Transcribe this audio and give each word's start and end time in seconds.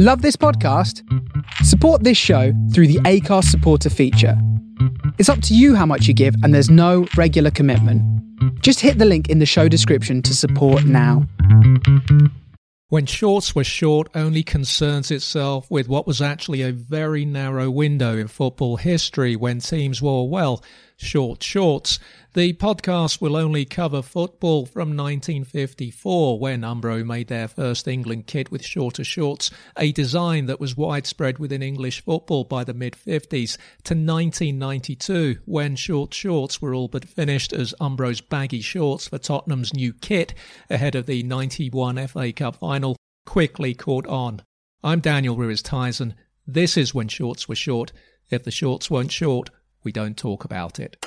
Love 0.00 0.22
this 0.22 0.36
podcast? 0.36 1.02
Support 1.64 2.04
this 2.04 2.16
show 2.16 2.52
through 2.72 2.86
the 2.86 3.00
Acast 3.00 3.46
supporter 3.46 3.90
feature. 3.90 4.40
It's 5.18 5.28
up 5.28 5.42
to 5.42 5.56
you 5.56 5.74
how 5.74 5.86
much 5.86 6.06
you 6.06 6.14
give, 6.14 6.36
and 6.44 6.54
there's 6.54 6.70
no 6.70 7.08
regular 7.16 7.50
commitment. 7.50 8.00
Just 8.62 8.78
hit 8.78 8.98
the 8.98 9.04
link 9.04 9.28
in 9.28 9.40
the 9.40 9.44
show 9.44 9.66
description 9.66 10.22
to 10.22 10.36
support 10.36 10.84
now. 10.84 11.26
When 12.90 13.06
Shorts 13.06 13.56
Were 13.56 13.64
Short 13.64 14.08
only 14.14 14.44
concerns 14.44 15.10
itself 15.10 15.68
with 15.68 15.88
what 15.88 16.06
was 16.06 16.22
actually 16.22 16.62
a 16.62 16.70
very 16.70 17.24
narrow 17.24 17.68
window 17.68 18.16
in 18.16 18.28
football 18.28 18.76
history 18.76 19.34
when 19.34 19.58
teams 19.58 20.00
wore, 20.00 20.30
well, 20.30 20.62
short 20.96 21.42
shorts. 21.42 21.98
The 22.38 22.52
podcast 22.52 23.20
will 23.20 23.34
only 23.34 23.64
cover 23.64 24.00
football 24.00 24.64
from 24.64 24.96
1954 24.96 26.38
when 26.38 26.60
Umbro 26.60 27.04
made 27.04 27.26
their 27.26 27.48
first 27.48 27.88
England 27.88 28.28
kit 28.28 28.52
with 28.52 28.64
shorter 28.64 29.02
shorts, 29.02 29.50
a 29.76 29.90
design 29.90 30.46
that 30.46 30.60
was 30.60 30.76
widespread 30.76 31.40
within 31.40 31.64
English 31.64 32.04
football 32.04 32.44
by 32.44 32.62
the 32.62 32.74
mid 32.74 32.92
50s, 32.92 33.56
to 33.82 33.94
1992 33.94 35.38
when 35.46 35.74
short 35.74 36.14
shorts 36.14 36.62
were 36.62 36.72
all 36.76 36.86
but 36.86 37.08
finished 37.08 37.52
as 37.52 37.74
Umbro's 37.80 38.20
baggy 38.20 38.60
shorts 38.60 39.08
for 39.08 39.18
Tottenham's 39.18 39.74
new 39.74 39.92
kit 39.92 40.32
ahead 40.70 40.94
of 40.94 41.06
the 41.06 41.24
91 41.24 42.06
FA 42.06 42.32
Cup 42.32 42.54
final 42.54 42.94
quickly 43.26 43.74
caught 43.74 44.06
on. 44.06 44.42
I'm 44.84 45.00
Daniel 45.00 45.34
Ruiz 45.34 45.60
Tyson. 45.60 46.14
This 46.46 46.76
is 46.76 46.94
when 46.94 47.08
shorts 47.08 47.48
were 47.48 47.56
short. 47.56 47.90
If 48.30 48.44
the 48.44 48.52
shorts 48.52 48.88
weren't 48.88 49.10
short, 49.10 49.50
we 49.82 49.90
don't 49.90 50.16
talk 50.16 50.44
about 50.44 50.78
it. 50.78 51.04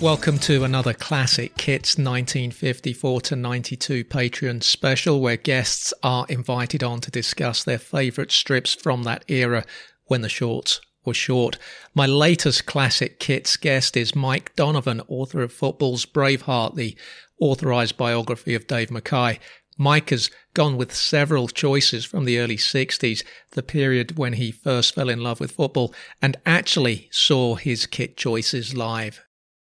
Welcome 0.00 0.38
to 0.38 0.64
another 0.64 0.94
Classic 0.94 1.54
Kits 1.58 1.98
1954 1.98 3.20
to 3.20 3.36
92 3.36 4.04
Patreon 4.04 4.62
special 4.62 5.20
where 5.20 5.36
guests 5.36 5.92
are 6.02 6.24
invited 6.30 6.82
on 6.82 7.02
to 7.02 7.10
discuss 7.10 7.62
their 7.62 7.78
favourite 7.78 8.32
strips 8.32 8.72
from 8.74 9.02
that 9.02 9.26
era 9.28 9.62
when 10.06 10.22
the 10.22 10.30
shorts 10.30 10.80
were 11.04 11.12
short. 11.12 11.58
My 11.94 12.06
latest 12.06 12.64
Classic 12.64 13.20
Kits 13.20 13.58
guest 13.58 13.94
is 13.94 14.14
Mike 14.14 14.56
Donovan, 14.56 15.02
author 15.06 15.42
of 15.42 15.52
Football's 15.52 16.06
Braveheart, 16.06 16.76
the 16.76 16.96
authorised 17.38 17.98
biography 17.98 18.54
of 18.54 18.66
Dave 18.66 18.90
Mackay. 18.90 19.38
Mike 19.76 20.08
has 20.08 20.30
gone 20.54 20.78
with 20.78 20.94
several 20.94 21.46
choices 21.46 22.06
from 22.06 22.24
the 22.24 22.38
early 22.38 22.56
60s, 22.56 23.22
the 23.50 23.62
period 23.62 24.16
when 24.16 24.32
he 24.32 24.50
first 24.50 24.94
fell 24.94 25.10
in 25.10 25.20
love 25.20 25.40
with 25.40 25.52
football, 25.52 25.92
and 26.22 26.38
actually 26.46 27.10
saw 27.12 27.56
his 27.56 27.84
kit 27.84 28.16
choices 28.16 28.74
live. 28.74 29.20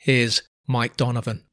Here's 0.05 0.43
Mike 0.67 0.97
Donovan. 0.99 1.45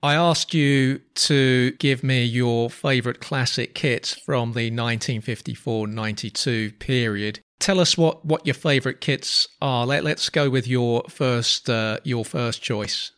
I 0.00 0.14
asked 0.14 0.54
you 0.54 1.00
to 1.16 1.72
give 1.80 2.04
me 2.04 2.22
your 2.22 2.70
favourite 2.70 3.18
classic 3.18 3.74
kits 3.74 4.14
from 4.14 4.52
the 4.52 4.70
1954-92 4.70 6.78
period. 6.78 7.40
Tell 7.58 7.80
us 7.80 7.98
what, 7.98 8.24
what 8.24 8.46
your 8.46 8.54
favourite 8.54 9.00
kits 9.00 9.48
are. 9.60 9.84
Let, 9.84 10.04
let's 10.04 10.30
go 10.30 10.48
with 10.48 10.68
your 10.68 11.02
first 11.10 11.68
uh, 11.68 11.98
your 12.04 12.24
first 12.24 12.62
choice. 12.62 13.10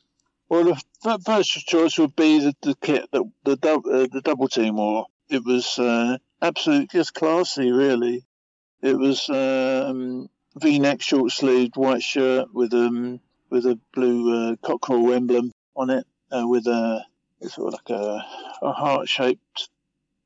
Well, 0.49 0.79
the 1.05 1.19
first 1.27 1.51
choice 1.67 1.99
would 1.99 2.17
be 2.17 2.39
the, 2.39 2.55
the 2.63 2.75
kit 2.81 3.05
that 3.13 3.31
the 3.45 3.53
uh, 3.53 4.07
the 4.11 4.23
double 4.25 4.49
team 4.49 4.77
wore. 4.77 5.09
It 5.29 5.45
was 5.45 5.79
uh, 5.79 6.17
absolutely 6.41 6.87
just 6.87 7.13
classy, 7.13 7.71
really. 7.71 8.25
It 8.83 8.99
was 8.99 9.29
um, 9.29 10.31
V-neck, 10.57 11.03
short-sleeved, 11.03 11.77
white 11.77 12.03
shirt 12.03 12.53
with 12.55 12.73
um 12.73 13.21
with 13.51 13.67
a 13.67 13.79
blue 13.93 14.53
uh, 14.53 14.57
cockerel 14.63 15.13
emblem 15.13 15.53
on 15.77 15.91
it, 15.91 16.07
uh, 16.31 16.47
with 16.47 16.67
a 16.67 17.05
sort 17.49 17.75
of 17.75 17.81
like 17.81 17.91
a, 17.91 18.25
a 18.63 18.73
heart-shaped 18.73 19.69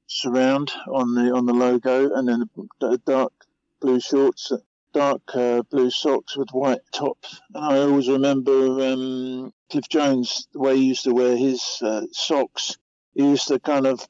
surround 0.06 0.70
on 0.92 1.14
the 1.14 1.32
on 1.32 1.46
the 1.46 1.52
logo, 1.52 2.14
and 2.14 2.28
then 2.28 2.48
a, 2.82 2.98
dark 2.98 3.32
blue 3.80 3.98
shorts, 4.00 4.52
dark 4.92 5.22
uh, 5.34 5.62
blue 5.62 5.90
socks 5.90 6.36
with 6.36 6.50
white 6.50 6.82
tops. 6.92 7.40
And 7.54 7.64
I 7.64 7.78
always 7.78 8.08
remember 8.08 8.52
um, 8.86 9.52
Cliff 9.70 9.88
Jones 9.88 10.46
the 10.52 10.60
way 10.60 10.76
he 10.76 10.84
used 10.84 11.04
to 11.04 11.14
wear 11.14 11.36
his 11.36 11.78
uh, 11.82 12.06
socks. 12.12 12.76
He 13.14 13.24
used 13.24 13.48
to 13.48 13.58
kind 13.58 13.86
of 13.86 14.06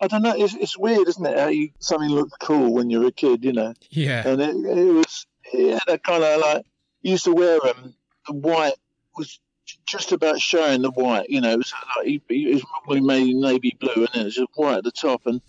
I 0.00 0.06
don't 0.06 0.22
know. 0.22 0.34
It's, 0.36 0.54
it's 0.54 0.78
weird, 0.78 1.08
isn't 1.08 1.26
it? 1.26 1.38
How 1.38 1.48
you, 1.48 1.70
something 1.80 2.10
looks 2.10 2.36
cool 2.40 2.72
when 2.72 2.90
you're 2.90 3.06
a 3.06 3.12
kid, 3.12 3.44
you 3.44 3.52
know? 3.52 3.74
Yeah. 3.90 4.26
And 4.26 4.40
it, 4.40 4.54
it 4.54 4.92
was, 4.92 5.26
yeah, 5.52 5.78
kind 6.04 6.22
of 6.22 6.40
like, 6.40 6.66
used 7.02 7.24
to 7.24 7.32
wear 7.32 7.58
them. 7.60 7.94
The 8.26 8.34
white 8.34 8.74
was 9.16 9.40
just 9.86 10.12
about 10.12 10.40
showing 10.40 10.82
the 10.82 10.90
white, 10.90 11.30
you 11.30 11.40
know. 11.40 11.50
It 11.50 11.58
was 11.58 11.74
like, 11.96 12.06
he, 12.06 12.22
he 12.28 12.52
was 12.54 12.62
probably 12.62 13.00
made 13.00 13.34
navy 13.34 13.76
blue 13.78 13.92
and 13.94 14.08
then 14.12 14.22
it 14.22 14.24
was 14.26 14.34
just 14.36 14.50
white 14.54 14.78
at 14.78 14.84
the 14.84 14.92
top. 14.92 15.22
And, 15.26 15.40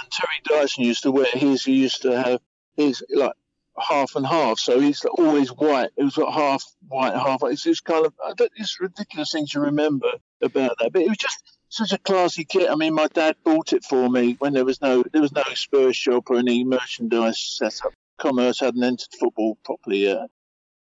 and 0.00 0.10
Terry 0.12 0.40
Dyson 0.44 0.84
used 0.84 1.02
to 1.02 1.10
wear 1.10 1.26
his, 1.32 1.64
he 1.64 1.72
used 1.72 2.02
to 2.02 2.22
have 2.22 2.40
his, 2.76 3.02
like, 3.12 3.32
half 3.78 4.14
and 4.14 4.26
half. 4.26 4.58
So 4.58 4.78
he's 4.80 5.04
always 5.04 5.48
white. 5.50 5.90
It 5.96 6.04
was 6.04 6.16
like 6.16 6.32
half 6.32 6.64
white, 6.88 7.14
half 7.14 7.42
white. 7.42 7.52
It's 7.52 7.64
just 7.64 7.84
kind 7.84 8.06
of, 8.06 8.14
it's 8.56 8.80
ridiculous 8.80 9.32
thing 9.32 9.46
to 9.48 9.60
remember 9.60 10.08
about 10.40 10.76
that. 10.78 10.92
But 10.92 11.02
it 11.02 11.08
was 11.08 11.18
just, 11.18 11.55
such 11.76 11.92
a 11.92 11.98
classy 11.98 12.44
kit. 12.44 12.70
I 12.70 12.74
mean, 12.74 12.94
my 12.94 13.08
dad 13.08 13.36
bought 13.44 13.72
it 13.72 13.84
for 13.84 14.08
me 14.08 14.36
when 14.38 14.52
there 14.52 14.64
was 14.64 14.80
no 14.80 15.02
there 15.12 15.22
was 15.22 15.32
no 15.32 15.44
Spurs 15.54 15.96
shop 15.96 16.30
or 16.30 16.36
any 16.36 16.64
merchandise 16.64 17.38
set 17.38 17.80
up. 17.84 17.92
Commerce 18.18 18.60
hadn't 18.60 18.82
entered 18.82 19.08
football 19.18 19.58
properly 19.64 20.04
yet. 20.04 20.28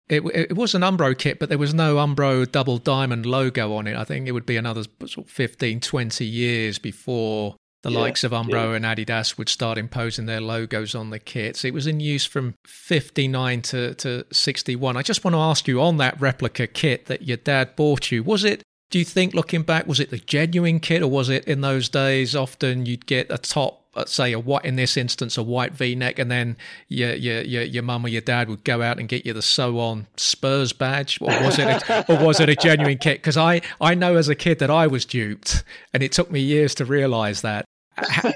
It, 0.09 0.25
it 0.35 0.57
was 0.57 0.75
an 0.75 0.81
Umbro 0.81 1.17
kit, 1.17 1.39
but 1.39 1.51
there 1.51 1.59
was 1.59 1.75
no 1.75 1.97
Umbro 1.97 2.51
double 2.51 2.79
diamond 2.79 3.27
logo 3.27 3.75
on 3.75 3.87
it. 3.87 3.95
I 3.95 4.05
think 4.05 4.27
it 4.27 4.33
would 4.33 4.47
be 4.47 4.57
another 4.57 4.85
sort 5.05 5.27
of 5.27 5.31
15, 5.31 5.81
20 5.81 6.25
years 6.25 6.79
before 6.79 7.57
the 7.83 7.91
yeah, 7.91 7.99
likes 7.99 8.25
of 8.25 8.33
Umbro 8.33 8.71
yeah. 8.71 8.75
and 8.75 8.85
Adidas 8.87 9.37
would 9.37 9.51
start 9.51 9.77
imposing 9.77 10.25
their 10.25 10.41
logos 10.41 10.95
on 10.95 11.11
the 11.11 11.19
kits. 11.19 11.65
It 11.65 11.75
was 11.75 11.87
in 11.87 12.01
use 12.01 12.25
from 12.25 12.55
59 12.67 13.63
to, 13.63 13.95
to 13.97 14.25
61. 14.33 14.97
I 14.97 15.03
just 15.03 15.25
want 15.25 15.35
to 15.35 15.39
ask 15.39 15.69
you 15.69 15.81
on 15.83 15.99
that 15.99 16.19
replica 16.19 16.67
kit 16.67 17.07
that 17.07 17.23
your 17.23 17.37
dad 17.37 17.77
bought 17.77 18.11
you, 18.11 18.23
was 18.23 18.45
it 18.45 18.63
do 18.91 18.99
you 18.99 19.05
think, 19.05 19.35
looking 19.35 19.63
back, 19.63 19.87
was 19.87 20.01
it 20.01 20.11
the 20.11 20.19
genuine 20.19 20.81
kit, 20.81 21.03
or 21.03 21.09
was 21.09 21.29
it 21.29 21.45
in 21.45 21.61
those 21.61 21.89
days 21.89 22.35
often 22.35 22.87
you'd 22.87 23.07
get 23.07 23.27
a 23.31 23.37
top, 23.37 23.85
let's 23.95 24.13
say 24.13 24.33
a 24.33 24.39
white, 24.39 24.65
in 24.65 24.77
this 24.77 24.97
instance, 24.97 25.37
a 25.37 25.43
white 25.43 25.73
V-neck, 25.73 26.19
and 26.19 26.31
then 26.31 26.57
your 26.89 27.13
your 27.15 27.43
your, 27.43 27.63
your 27.63 27.83
mum 27.83 28.07
or 28.07 28.09
your 28.09 28.23
dad 28.23 28.49
would 28.49 28.65
go 28.65 28.81
out 28.81 28.99
and 28.99 29.09
get 29.09 29.27
you 29.27 29.35
the 29.35 29.43
sew-on 29.43 30.07
Spurs 30.17 30.73
badge, 30.73 31.21
or 31.21 31.27
was 31.27 31.59
it 31.59 31.67
a, 31.67 32.13
or 32.13 32.25
was 32.25 32.41
it 32.41 32.49
a 32.49 32.57
genuine 32.57 32.97
kit? 32.97 33.19
Because 33.19 33.37
I 33.37 33.61
I 33.81 33.95
know 33.95 34.17
as 34.17 34.29
a 34.29 34.35
kid 34.35 34.59
that 34.61 34.71
I 34.71 34.87
was 34.87 35.05
duped, 35.05 35.65
and 35.93 36.03
it 36.03 36.13
took 36.13 36.31
me 36.31 36.41
years 36.41 36.75
to 36.77 36.85
realise 36.85 37.43
that. 37.43 37.67
how, 37.97 38.33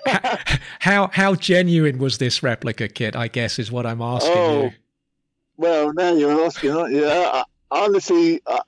how 0.81 1.11
how 1.13 1.35
genuine 1.37 1.99
was 1.99 2.19
this 2.19 2.43
replica 2.43 2.89
kit? 2.89 3.15
I 3.15 3.29
guess 3.29 3.59
is 3.59 3.71
what 3.71 3.87
I'm 3.87 4.03
asking 4.03 4.33
oh, 4.35 4.63
you. 4.65 4.73
Well, 5.57 5.93
now 5.95 6.13
you're 6.13 6.45
asking, 6.45 6.73
aren't 6.73 6.93
you? 6.93 7.05
Uh, 7.05 7.45
honestly, 7.71 8.41
uh, 8.47 8.59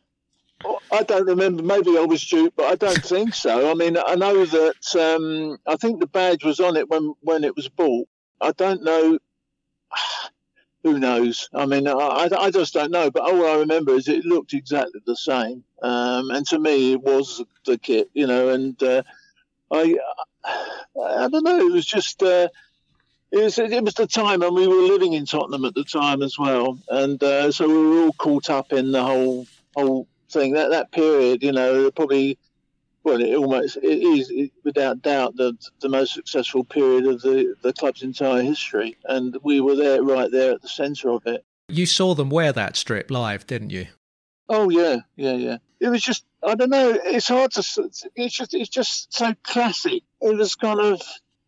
I 0.92 1.02
don't 1.02 1.26
remember. 1.26 1.62
Maybe 1.62 1.96
I 1.99 2.05
was 2.05 2.25
duped, 2.25 2.56
but 2.56 2.66
I 2.66 2.76
don't 2.76 3.05
think 3.05 3.34
so. 3.34 3.70
I 3.70 3.75
mean, 3.75 3.96
I 3.96 4.14
know 4.14 4.44
that 4.44 4.96
um, 4.96 5.58
I 5.66 5.76
think 5.76 6.00
the 6.00 6.06
badge 6.06 6.44
was 6.44 6.61
on 6.61 6.76
it 6.76 6.88
when 6.88 7.14
when 7.20 7.44
it 7.44 7.56
was 7.56 7.69
bought. 7.69 8.08
I 8.40 8.52
don't 8.52 8.82
know. 8.82 9.19
Who 10.84 10.99
knows? 10.99 11.49
I 11.55 11.64
mean, 11.64 11.88
I, 11.88 12.28
I 12.38 12.50
just 12.50 12.75
don't 12.75 12.90
know. 12.90 13.11
But 13.11 13.22
all 13.22 13.46
I 13.46 13.56
remember 13.56 13.94
is 13.94 14.06
it 14.06 14.26
looked 14.26 14.52
exactly 14.52 15.00
the 15.06 15.16
same. 15.16 15.64
Um, 15.82 16.31
and 16.31 16.46
to 16.49 16.58
me, 16.58 16.93
it 16.93 17.00
was 17.00 17.43
the 17.64 17.78
kit, 17.78 18.10
you 18.12 18.26
know. 18.26 18.50
And 18.50 18.81
uh, 18.82 19.02
I, 19.70 19.96
I 20.44 21.28
don't 21.28 21.44
know. 21.44 21.58
It 21.58 21.72
was 21.72 21.87
just. 21.87 22.22
Uh, 22.22 22.49
it 23.32 23.43
was, 23.43 23.58
it 23.58 23.82
was 23.82 23.94
the 23.94 24.06
time, 24.06 24.43
and 24.43 24.55
we 24.55 24.69
were 24.69 24.75
living 24.75 25.14
in 25.14 25.26
Tottenham 25.26 25.64
at 25.64 25.75
the 25.75 25.82
time 25.82 26.22
as 26.22 26.38
well, 26.38 26.78
and 26.88 27.20
uh, 27.20 27.50
so 27.50 27.67
we 27.67 27.75
were 27.75 28.05
all 28.05 28.12
caught 28.12 28.49
up 28.49 28.72
in 28.72 28.93
the 28.93 29.02
whole 29.02 29.49
whole 29.75 30.06
thing. 30.34 30.52
That 30.52 30.70
that 30.70 30.92
period, 30.92 31.42
you 31.42 31.52
know, 31.52 31.90
probably 31.90 32.38
well, 33.04 33.20
it 33.20 33.34
almost 33.34 33.76
it 33.76 34.02
is 34.02 34.31
it, 34.31 34.50
without 34.64 35.02
doubt 35.02 35.36
the 35.36 35.56
the 35.81 35.88
most 35.88 36.14
successful 36.14 36.64
period 36.64 37.06
of 37.06 37.22
the 37.22 37.54
the 37.62 37.72
club's 37.72 38.02
entire 38.02 38.42
history, 38.42 38.96
and 39.04 39.36
we 39.42 39.60
were 39.60 39.76
there 39.76 40.02
right 40.02 40.31
there 40.31 40.52
at 40.52 40.62
the 40.62 40.69
centre 40.69 41.10
of 41.10 41.26
it. 41.26 41.44
You 41.69 41.86
saw 41.86 42.14
them 42.14 42.31
wear 42.31 42.52
that 42.52 42.76
strip 42.76 43.10
live, 43.10 43.46
didn't 43.46 43.70
you? 43.70 43.86
Oh 44.48 44.70
yeah, 44.70 44.98
yeah, 45.16 45.34
yeah. 45.34 45.58
It 45.81 45.88
was 45.88 46.02
just 46.02 46.25
I 46.42 46.54
don't 46.54 46.70
know. 46.70 46.98
It's 47.04 47.28
hard 47.28 47.52
to. 47.52 47.90
It's 48.16 48.36
just 48.36 48.54
it's 48.54 48.69
just 48.69 49.14
so 49.14 49.34
classic. 49.42 50.02
It 50.20 50.36
was 50.36 50.54
kind 50.54 50.81
of 50.81 51.02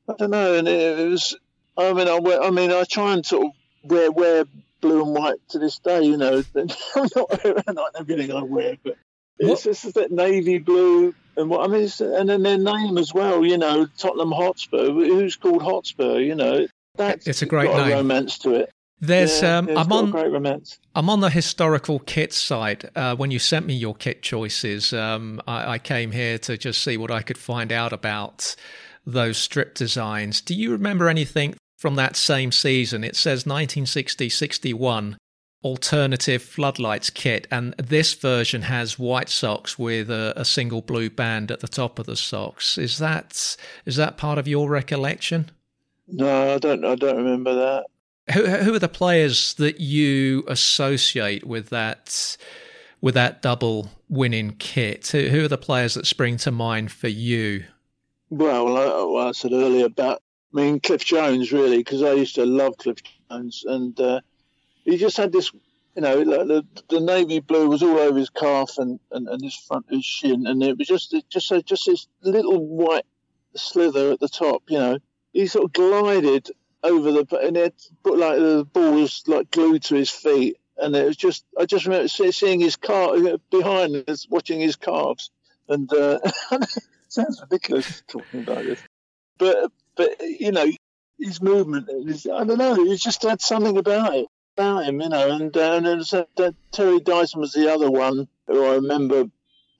I 0.09 0.15
don't 0.19 0.31
know, 0.31 0.55
and 0.55 0.69
it, 0.69 0.99
it 1.01 1.09
was. 1.09 1.37
I 1.79 1.93
mean, 1.93 2.09
I, 2.09 2.19
I 2.43 2.51
mean, 2.51 2.73
I 2.73 2.85
try 2.85 3.13
and 3.13 3.25
sort 3.25 3.47
of 3.47 3.53
wear 3.91 4.11
wear 4.11 4.45
blue 4.81 5.03
and 5.03 5.15
white 5.15 5.39
to 5.51 5.59
this 5.59 5.79
day. 5.79 6.03
You 6.03 6.17
know, 6.17 6.43
I'm 6.57 7.09
not, 7.15 7.75
not 7.75 7.91
everything 7.99 8.33
I 8.33 8.43
wear, 8.43 8.77
but 8.83 8.97
it's 9.39 9.65
just 9.65 9.95
that 9.95 10.11
navy 10.11 10.59
blue 10.59 11.15
and 11.37 11.51
what 11.51 11.69
I 11.69 11.73
mean, 11.73 11.89
and 12.01 12.29
then 12.29 12.43
their 12.43 12.59
name 12.59 12.99
as 12.99 13.13
well. 13.13 13.45
You 13.45 13.59
know, 13.59 13.87
Tottenham 13.99 14.33
Hotspur. 14.33 14.87
Who's 14.87 15.37
called 15.37 15.63
Hotspur? 15.63 16.19
You 16.19 16.35
know, 16.35 16.67
that's 16.97 17.27
it's 17.27 17.43
a 17.43 17.47
great 17.47 17.69
got 17.69 17.87
name. 17.87 17.93
A 17.93 17.97
romance 17.97 18.39
to 18.39 18.55
it. 18.55 18.71
There's 18.99 19.43
yeah, 19.43 19.59
um, 19.59 19.69
I'm 19.77 19.93
on 19.93 20.11
great 20.11 20.31
romance. 20.31 20.79
I'm 20.95 21.11
on 21.11 21.21
the 21.21 21.29
historical 21.29 21.99
kit 21.99 22.33
side. 22.33 22.91
Uh, 22.97 23.15
when 23.15 23.31
you 23.31 23.39
sent 23.39 23.67
me 23.67 23.75
your 23.75 23.95
kit 23.95 24.23
choices, 24.23 24.95
um, 24.95 25.43
I, 25.47 25.73
I, 25.73 25.79
came 25.79 26.13
here 26.13 26.39
to 26.39 26.57
just 26.57 26.83
see 26.83 26.97
what 26.97 27.11
I 27.11 27.21
could 27.21 27.37
find 27.37 27.73
out 27.73 27.93
about 27.93 28.57
those 29.07 29.37
strip 29.37 29.75
designs. 29.75 30.41
Do 30.41 30.55
you 30.55 30.73
remember 30.73 31.11
anything 31.11 31.57
from 31.77 31.97
that 31.97 32.17
same 32.17 32.53
season? 32.53 33.05
It 33.05 33.17
says 33.17 33.45
1960-61 33.45 35.17
alternative 35.65 36.43
floodlights 36.43 37.11
kit, 37.11 37.49
and 37.51 37.75
this 37.75 38.15
version 38.15 38.63
has 38.63 38.99
white 38.99 39.29
socks 39.29 39.79
with 39.79 40.11
a, 40.11 40.33
a 40.37 40.45
single 40.45 40.81
blue 40.81 41.11
band 41.11 41.51
at 41.51 41.61
the 41.61 41.69
top 41.69 41.99
of 41.99 42.07
the 42.07 42.17
socks. 42.17 42.79
Is 42.79 42.99
that 42.99 43.57
is 43.85 43.97
that 43.97 44.17
part 44.17 44.39
of 44.39 44.47
your 44.47 44.71
recollection? 44.71 45.51
No, 46.09 46.55
I 46.55 46.59
don't. 46.59 46.85
I 46.85 46.95
don't 46.95 47.17
remember 47.17 47.55
that. 47.55 47.87
Who, 48.33 48.47
who 48.47 48.75
are 48.75 48.79
the 48.79 48.89
players 48.89 49.55
that 49.55 49.81
you 49.81 50.45
associate 50.47 51.45
with 51.45 51.71
that 51.71 52.37
with 53.01 53.15
that 53.15 53.43
double 53.43 53.91
winning 54.09 54.53
kit? 54.59 55.09
Who, 55.09 55.29
who 55.29 55.45
are 55.45 55.49
the 55.49 55.59
players 55.59 55.95
that 55.95 56.07
spring 56.07 56.37
to 56.39 56.51
mind 56.51 56.93
for 56.93 57.09
you? 57.09 57.65
Well, 58.31 58.71
like 58.71 59.29
I 59.29 59.33
said 59.33 59.53
earlier 59.53 59.87
about, 59.87 60.23
I 60.57 60.61
mean, 60.63 60.81
Cliff 60.81 61.05
Jones, 61.05 61.53
really, 61.53 61.79
because 61.79 62.03
I 62.03 62.13
used 62.13 62.37
to 62.37 62.47
love 62.47 62.79
Cliff 62.79 62.97
Jones, 63.31 63.65
and 63.67 63.99
uh, 64.01 64.23
he 64.87 64.97
just 64.97 65.19
had 65.19 65.31
this, 65.31 65.53
you 65.95 66.01
know, 66.01 66.25
the, 66.25 66.67
the 66.89 67.01
navy 67.01 67.41
blue 67.41 67.69
was 67.69 67.83
all 67.83 67.99
over 67.99 68.19
his 68.19 68.31
calf 68.31 68.79
and, 68.79 68.99
and, 69.11 69.29
and 69.29 69.43
his 69.43 69.55
front, 69.55 69.85
his 69.91 70.05
shin, 70.05 70.47
and 70.47 70.63
it 70.63 70.79
was 70.79 70.89
just 70.89 71.15
just 71.29 71.53
just 71.67 71.87
this 71.87 72.09
little 72.23 72.65
white 72.67 73.05
slither 73.55 74.13
at 74.13 74.21
the 74.21 74.31
top, 74.31 74.63
you 74.69 74.79
know. 74.79 74.99
He 75.35 75.47
sort 75.47 75.67
of 75.67 75.73
glided 75.75 76.51
over 76.83 77.13
the 77.13 77.39
and 77.43 77.59
it 77.59 77.75
put 78.03 78.19
like 78.19 78.39
the 78.39 78.67
ball 78.73 78.95
was 78.95 79.25
like 79.27 79.51
glued 79.51 79.83
to 79.85 79.95
his 79.95 80.11
feet, 80.11 80.57
and 80.79 80.97
it 80.97 81.05
was 81.05 81.19
just 81.19 81.45
I 81.61 81.67
just 81.67 81.85
remember 81.85 82.09
seeing 82.09 82.61
his 82.61 82.77
car 82.77 83.15
behind 83.51 84.09
us, 84.09 84.27
watching 84.31 84.61
his 84.61 84.77
calves, 84.77 85.31
and 85.69 85.93
uh, 85.93 86.19
sounds 87.09 87.43
ridiculous 87.43 88.03
talking 88.09 88.41
about 88.41 88.65
this, 88.65 88.81
but 89.37 89.71
but 89.97 90.21
you 90.21 90.53
know 90.53 90.67
his 91.19 91.41
movement, 91.41 91.89
his, 92.07 92.27
I 92.27 92.45
don't 92.45 92.59
know, 92.59 92.75
he 92.75 92.97
just 92.97 93.23
had 93.23 93.41
something 93.41 93.77
about 93.77 94.15
it 94.15 94.27
about 94.57 94.85
him, 94.85 95.01
you 95.01 95.09
know, 95.09 95.31
and 95.31 95.57
uh, 95.57 95.73
and 95.73 95.87
then 96.37 96.55
Terry 96.73 97.01
Dyson 97.01 97.41
was 97.41 97.53
the 97.53 97.73
other 97.73 97.91
one 97.91 98.29
who 98.47 98.65
I 98.65 98.75
remember, 98.75 99.25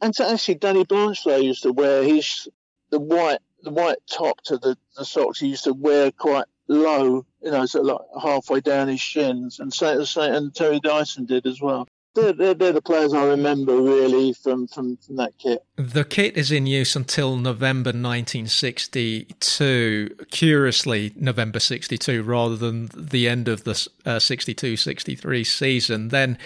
and 0.01 0.15
so 0.15 0.31
actually 0.31 0.57
Danny 0.57 0.85
Blanchflower 0.85 1.39
used 1.39 1.63
to 1.63 1.73
wear 1.73 2.03
his 2.03 2.49
the 2.91 2.99
white 2.99 3.39
the 3.63 3.71
white 3.71 3.99
top 4.11 4.41
to 4.43 4.59
the, 4.59 4.77
the 4.97 5.05
socks 5.05 5.41
he 5.41 5.49
used 5.49 5.65
to 5.65 5.73
wear 5.73 6.13
quite 6.13 6.45
low, 6.69 7.25
you 7.43 7.51
know, 7.51 7.67
sort 7.67 7.89
of 7.89 7.97
like 7.97 8.23
halfway 8.23 8.61
down 8.61 8.89
his 8.89 9.01
shins, 9.01 9.61
and 9.61 9.73
so, 9.73 10.07
and 10.17 10.55
Terry 10.55 10.81
Dyson 10.81 11.27
did 11.27 11.47
as 11.47 11.61
well. 11.61 11.89
They're, 12.17 12.33
they're, 12.33 12.55
they're, 12.55 12.73
the 12.73 12.83
players 12.83 13.13
I 13.13 13.27
remember 13.27 13.77
really 13.77 14.33
from, 14.33 14.67
from, 14.67 14.97
from 14.97 15.17
that 15.17 15.39
kit. 15.39 15.65
The 15.77 16.05
kit 16.05 16.37
is 16.37 16.51
in 16.51 16.67
use 16.67 16.97
until 16.97 17.37
November 17.37 17.91
1962. 17.91 20.17
Curiously, 20.31 21.13
November 21.15 21.61
62 21.61 22.23
rather 22.23 22.57
than 22.57 22.89
the 22.95 23.29
end 23.29 23.49
of 23.49 23.65
the 23.65 23.89
uh, 24.05 24.19
62 24.19 24.77
63 24.77 25.45
season. 25.45 26.09
Then, 26.09 26.37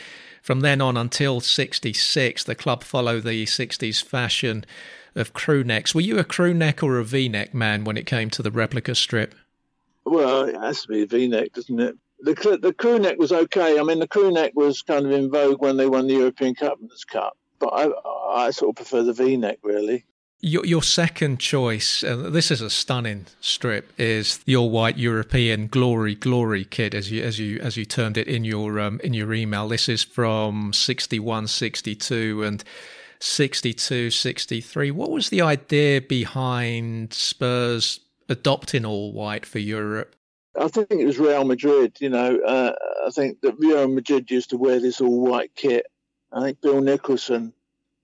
from 0.43 0.61
then 0.61 0.81
on 0.81 0.97
until 0.97 1.41
66, 1.41 2.45
the 2.45 2.55
club 2.55 2.85
follow 2.85 3.21
the 3.21 3.47
60s 3.47 4.03
fashion 4.03 4.65
of 5.15 5.33
crew 5.33 5.65
necks. 5.65 5.95
Were 5.95 6.01
you 6.01 6.19
a 6.19 6.25
crew 6.25 6.53
neck 6.53 6.83
or 6.83 6.99
a 6.99 7.05
V 7.05 7.29
neck 7.29 7.55
man 7.55 7.85
when 7.85 7.97
it 7.97 8.07
came 8.07 8.29
to 8.31 8.43
the 8.43 8.51
replica 8.51 8.95
strip? 8.95 9.35
Well, 10.05 10.43
it 10.43 10.57
has 10.57 10.83
to 10.83 10.89
be 10.89 11.03
a 11.03 11.07
V-neck, 11.07 11.53
doesn't 11.53 11.79
it? 11.79 11.97
The 12.23 12.59
the 12.61 12.75
crew 12.75 12.99
neck 12.99 13.19
was 13.19 13.33
okay. 13.33 13.79
I 13.79 13.83
mean, 13.83 13.99
the 13.99 14.09
crew 14.09 14.31
neck 14.31 14.53
was 14.55 14.83
kind 14.83 15.07
of 15.07 15.13
in 15.13 15.31
vogue 15.31 15.61
when 15.61 15.77
they 15.77 15.87
won 15.87 16.07
the 16.07 16.15
European 16.15 16.55
Captain's 16.55 17.05
Cup, 17.05 17.37
but 17.59 17.69
I 17.69 17.91
I 18.31 18.51
sort 18.51 18.71
of 18.71 18.77
prefer 18.77 19.03
the 19.03 19.13
V-neck 19.13 19.59
really. 19.63 20.05
Your, 20.43 20.65
your 20.65 20.83
second 20.83 21.39
choice, 21.39 22.03
uh, 22.03 22.17
this 22.17 22.51
is 22.51 22.63
a 22.63 22.71
stunning 22.71 23.27
strip, 23.43 23.93
is 23.99 24.39
the 24.39 24.57
all-white 24.57 24.97
European 24.97 25.67
Glory 25.67 26.15
Glory 26.15 26.65
kit, 26.65 26.95
as 26.95 27.11
you 27.11 27.23
as 27.23 27.39
you 27.39 27.59
as 27.61 27.77
you 27.77 27.85
termed 27.85 28.17
it 28.17 28.27
in 28.27 28.45
your 28.45 28.81
um, 28.81 29.01
in 29.05 29.13
your 29.13 29.35
email. 29.35 29.69
This 29.69 29.89
is 29.89 30.03
from 30.03 30.73
61, 30.73 31.49
62 31.49 32.43
and 32.43 32.65
62, 33.21 34.11
63. 34.11 34.91
What 34.91 35.11
was 35.11 35.29
the 35.29 35.43
idea 35.43 36.01
behind 36.01 37.13
Spurs 37.13 38.01
adopting 38.31 38.87
all 38.87 39.13
white 39.13 39.45
for 39.45 39.59
Europe? 39.59 40.17
I 40.59 40.69
think 40.69 40.91
it 40.91 41.07
was 41.07 41.19
Real 41.19 41.45
Madrid. 41.45 41.97
You 42.01 42.11
know, 42.11 42.39
uh, 42.39 42.73
I 43.07 43.11
think 43.11 43.41
that 43.43 43.59
Real 43.59 43.89
Madrid 43.89 44.31
used 44.31 44.51
to 44.51 44.57
wear 44.57 44.81
this 44.81 45.01
all 45.01 45.21
white 45.21 45.55
kit. 45.55 45.87
I 46.33 46.41
think 46.43 46.61
Bill 46.61 46.81
Nicholson, 46.81 47.53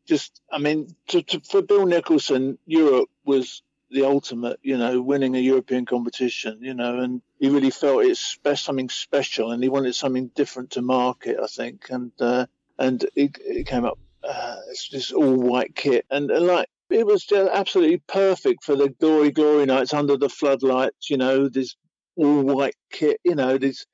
just, 0.07 0.41
I 0.51 0.59
mean, 0.59 0.89
to, 1.09 1.23
to, 1.23 1.41
for 1.41 1.63
Bill 1.63 1.87
Nicholson, 1.87 2.59
Europe 2.67 3.09
was 3.25 3.63
the 3.91 4.05
ultimate, 4.05 4.59
you 4.63 4.77
know, 4.77 5.01
winning 5.01 5.37
a 5.37 5.41
European 5.41 5.87
competition, 5.87 6.59
you 6.61 6.75
know, 6.75 6.99
and 6.99 7.23
he 7.39 7.49
really 7.49 7.71
felt 7.71 8.05
it's 8.05 8.21
spe- 8.21 8.57
something 8.57 8.89
special 8.89 9.53
and 9.53 9.63
he 9.63 9.69
wanted 9.69 9.95
something 9.95 10.29
different 10.35 10.71
to 10.73 10.83
market, 10.83 11.39
I 11.41 11.47
think. 11.47 11.87
And, 11.91 12.11
uh, 12.21 12.47
and 12.79 13.05
it, 13.15 13.39
it 13.45 13.67
came 13.67 13.85
up, 13.85 13.99
uh, 14.25 14.57
it's 14.71 14.89
this 14.89 15.13
all 15.13 15.37
white 15.37 15.75
kit. 15.77 16.05
And, 16.11 16.31
and 16.31 16.47
like, 16.47 16.69
it 16.91 17.07
was 17.07 17.25
just 17.25 17.51
absolutely 17.53 17.99
perfect 17.99 18.65
for 18.65 18.77
the 18.77 18.89
glory 18.89 19.31
glory 19.31 19.67
nights 19.67 19.93
under 19.93 20.17
the 20.17 20.29
floodlights. 20.29 21.11
You 21.11 21.17
know, 21.17 21.49
this 21.49 21.75
all 22.17 22.43
white 22.43 22.77
kit. 22.91 23.21
You 23.25 23.35
know, 23.35 23.59
this 23.59 23.87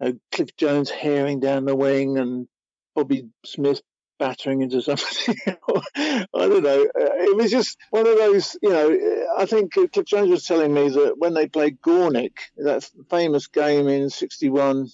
uh, 0.00 0.12
Cliff 0.32 0.56
Jones 0.56 0.90
herring 0.90 1.40
down 1.40 1.64
the 1.64 1.76
wing 1.76 2.18
and 2.18 2.48
Bobby 2.94 3.28
Smith 3.44 3.82
battering 4.18 4.62
into 4.62 4.82
something. 4.82 5.34
I 5.96 6.26
don't 6.32 6.62
know. 6.62 6.82
Uh, 6.82 7.14
it 7.24 7.36
was 7.36 7.50
just 7.50 7.78
one 7.90 8.06
of 8.06 8.16
those. 8.16 8.56
You 8.62 8.70
know, 8.70 9.26
I 9.36 9.46
think 9.46 9.72
Cliff 9.72 10.06
Jones 10.06 10.30
was 10.30 10.44
telling 10.44 10.72
me 10.72 10.90
that 10.90 11.18
when 11.18 11.34
they 11.34 11.48
played 11.48 11.80
Gornik, 11.80 12.34
that 12.58 12.88
famous 13.10 13.48
game 13.48 13.88
in 13.88 14.10
'61. 14.10 14.88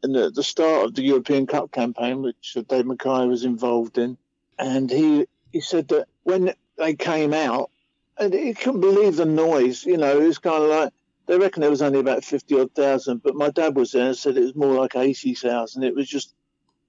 And 0.00 0.14
the, 0.14 0.44
start 0.44 0.84
of 0.84 0.94
the 0.94 1.02
European 1.02 1.48
Cup 1.48 1.72
campaign, 1.72 2.22
which 2.22 2.56
Dave 2.68 2.86
Mackay 2.86 3.26
was 3.26 3.42
involved 3.42 3.98
in, 3.98 4.16
and 4.56 4.88
he 4.88 5.26
he 5.50 5.60
said 5.60 5.88
that 5.88 6.06
when 6.22 6.54
they 6.76 6.94
came 6.94 7.34
out, 7.34 7.72
and 8.16 8.32
you 8.32 8.54
couldn't 8.54 8.80
believe 8.80 9.16
the 9.16 9.24
noise. 9.24 9.84
You 9.84 9.96
know, 9.96 10.20
it 10.20 10.24
was 10.24 10.38
kind 10.38 10.62
of 10.62 10.70
like 10.70 10.92
they 11.28 11.38
reckon 11.38 11.60
there 11.60 11.70
was 11.70 11.82
only 11.82 12.00
about 12.00 12.24
fifty 12.24 12.58
odd 12.58 12.74
thousand, 12.74 13.22
but 13.22 13.36
my 13.36 13.50
dad 13.50 13.76
was 13.76 13.92
there 13.92 14.06
and 14.06 14.16
said 14.16 14.36
it 14.36 14.42
was 14.42 14.56
more 14.56 14.74
like 14.74 14.96
eighty 14.96 15.34
thousand. 15.34 15.84
It 15.84 15.94
was 15.94 16.08
just 16.08 16.34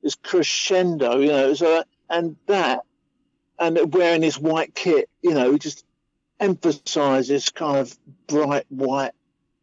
this 0.02 0.16
crescendo, 0.16 1.20
you 1.20 1.28
know. 1.28 1.54
So 1.54 1.84
and 2.10 2.38
that, 2.48 2.80
and 3.60 3.94
wearing 3.94 4.22
this 4.22 4.40
white 4.40 4.74
kit, 4.74 5.10
you 5.22 5.34
know, 5.34 5.58
just 5.58 5.86
emphasises 6.40 7.50
kind 7.50 7.78
of 7.78 7.96
bright 8.28 8.66
white, 8.70 9.12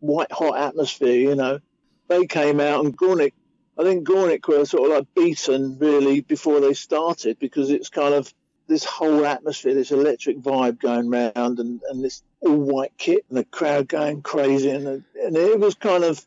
white 0.01 0.31
hot 0.31 0.59
atmosphere. 0.59 1.21
You 1.21 1.35
know, 1.35 1.61
they 2.09 2.27
came 2.27 2.61
out 2.61 2.85
and 2.85 2.97
Gornik. 2.97 3.33
I 3.79 3.83
think 3.83 4.07
Gornik 4.07 4.47
were 4.47 4.67
sort 4.67 4.91
of 4.91 4.97
like 4.99 5.15
beaten 5.15 5.79
really 5.79 6.21
before 6.21 6.61
they 6.61 6.75
started 6.75 7.39
because 7.39 7.71
it's 7.71 7.89
kind 7.89 8.15
of 8.15 8.33
this 8.69 8.85
whole 8.85 9.25
atmosphere, 9.25 9.75
this 9.75 9.91
electric 9.91 10.39
vibe 10.39 10.81
going 10.81 11.09
round, 11.09 11.61
and, 11.61 11.81
and 11.89 12.05
this 12.05 12.23
all 12.47 12.57
white 12.57 12.93
kit, 12.99 13.25
and 13.29 13.39
the 13.39 13.45
crowd 13.45 13.89
going 13.89 14.23
crazy, 14.23 14.71
and 14.71 14.87
and 14.87 15.37
it 15.37 15.61
was 15.61 15.75
kind 15.75 16.05
of, 16.05 16.25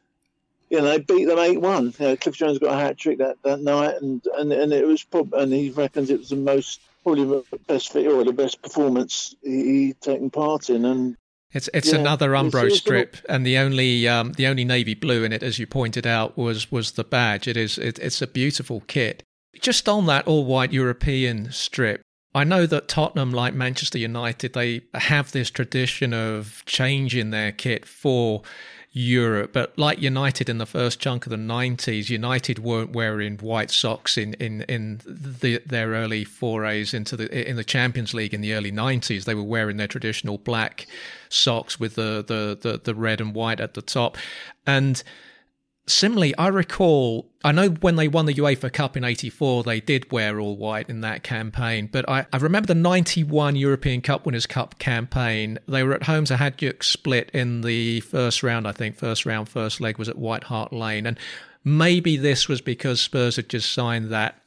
you 0.70 0.78
know, 0.78 0.86
they 0.86 1.00
beat 1.00 1.26
them 1.26 1.40
eight 1.40 1.62
one. 1.62 1.94
You 2.00 2.06
know, 2.08 2.18
Cliff 2.18 2.36
Jones 2.36 2.60
got 2.60 2.74
a 2.74 2.80
hat 2.80 2.98
trick 2.98 3.18
that, 3.20 3.38
that 3.44 3.62
night, 3.62 3.96
and, 4.02 4.22
and 4.38 4.52
and 4.52 4.74
it 4.74 4.86
was 4.86 5.04
probably, 5.04 5.42
and 5.42 5.54
he 5.54 5.70
reckons 5.72 6.10
it 6.10 6.20
was 6.20 6.30
the 6.30 6.36
most 6.36 6.82
probably 7.04 7.26
the 7.26 7.60
best 7.68 7.92
fit 7.94 8.08
or 8.08 8.24
the 8.24 8.34
best 8.34 8.62
performance 8.62 9.36
he, 9.42 9.64
he 9.64 9.94
taken 9.94 10.30
part 10.30 10.70
in, 10.70 10.86
and 10.86 11.18
it's 11.52 11.70
it's 11.74 11.92
yeah, 11.92 12.00
another 12.00 12.32
Umbro 12.32 12.66
it's, 12.66 12.76
it's 12.76 12.78
strip, 12.78 13.18
and 13.28 13.46
the 13.46 13.58
only 13.58 14.08
um, 14.08 14.34
the 14.34 14.46
only 14.48 14.66
navy 14.66 14.94
blue 14.94 15.24
in 15.24 15.34
it, 15.34 15.42
as 15.42 15.58
you 15.58 15.66
pointed 15.66 16.06
out, 16.06 16.38
was 16.38 16.72
was 16.72 16.92
the 16.92 17.04
badge. 17.04 17.48
It 17.48 17.58
is 17.58 17.78
it, 17.78 17.98
it's 18.00 18.22
a 18.22 18.28
beautiful 18.28 18.82
kit. 18.82 19.24
Just 19.60 19.90
on 19.90 20.06
that 20.06 20.28
all 20.28 20.46
white 20.46 20.72
European 20.72 21.52
strip, 21.52 22.02
I 22.34 22.44
know 22.44 22.66
that 22.68 22.88
Tottenham, 22.88 23.32
like 23.32 23.54
Manchester 23.54 23.98
United, 23.98 24.54
they 24.54 24.82
have 24.94 25.32
this 25.32 25.50
tradition 25.50 26.14
of 26.14 26.64
changing 26.66 27.32
their 27.32 27.52
kit 27.52 27.88
for 27.88 28.44
Europe. 28.92 29.52
But 29.54 29.78
like 29.78 30.02
United 30.02 30.50
in 30.50 30.58
the 30.58 30.66
first 30.66 31.00
chunk 31.00 31.26
of 31.26 31.32
the 31.32 31.38
90s, 31.38 32.10
United 32.10 32.60
weren't 32.60 32.92
wearing 32.92 33.38
white 33.38 33.72
socks 33.72 34.18
in 34.18 34.34
in 34.36 34.62
in 34.64 35.02
the, 35.06 35.62
their 35.66 35.90
early 35.90 36.24
forays 36.24 36.94
into 36.94 37.16
the 37.16 37.50
in 37.50 37.56
the 37.56 37.64
Champions 37.64 38.14
League 38.14 38.34
in 38.34 38.42
the 38.42 38.54
early 38.54 38.72
90s. 38.72 39.26
They 39.26 39.36
were 39.36 39.44
wearing 39.44 39.78
their 39.78 39.88
traditional 39.88 40.38
black 40.38 40.88
socks 41.30 41.80
with 41.80 41.96
the 41.96 42.24
the 42.26 42.58
the, 42.60 42.80
the 42.84 42.96
red 42.96 43.22
and 43.22 43.34
white 43.34 43.60
at 43.60 43.76
the 43.76 43.82
top, 43.82 44.18
and 44.66 45.02
similarly, 45.90 46.36
I 46.38 46.48
recall, 46.48 47.30
I 47.44 47.52
know 47.52 47.70
when 47.70 47.96
they 47.96 48.08
won 48.08 48.26
the 48.26 48.34
UEFA 48.34 48.72
Cup 48.72 48.96
in 48.96 49.04
84, 49.04 49.64
they 49.64 49.80
did 49.80 50.12
wear 50.12 50.40
all 50.40 50.58
white 50.58 50.90
in 50.90 51.02
that 51.02 51.24
campaign, 51.24 51.90
but 51.92 52.08
I, 52.08 52.26
I 52.32 52.38
remember 52.38 52.68
the 52.68 52.76
91 52.76 53.56
European 53.56 54.02
Cup 54.02 54.26
Winners' 54.26 54.46
Cup 54.46 54.80
campaign. 54.80 55.60
They 55.68 55.84
were 55.84 55.94
at 55.94 56.04
home 56.04 56.26
to 56.26 56.36
Hajduk 56.36 56.84
Split 56.84 57.30
in 57.34 57.62
the 57.62 58.02
first 58.02 58.44
round, 58.44 58.68
I 58.68 58.72
think. 58.72 58.96
First 58.96 59.26
round, 59.26 59.50
first 59.50 59.82
leg 59.82 59.98
was 59.98 60.10
at 60.10 60.18
White 60.18 60.46
Hart 60.46 60.72
Lane. 60.72 61.06
And 61.06 61.18
maybe 61.64 62.18
this 62.18 62.48
was 62.48 62.62
because 62.62 63.02
Spurs 63.02 63.36
had 63.36 63.50
just 63.50 63.72
signed 63.72 64.10
that 64.10 64.42